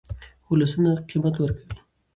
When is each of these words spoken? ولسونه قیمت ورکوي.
ولسونه 0.51 0.91
قیمت 1.09 1.35
ورکوي. 1.39 1.77